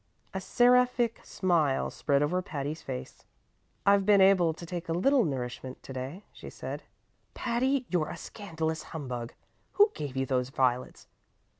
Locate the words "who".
9.73-9.91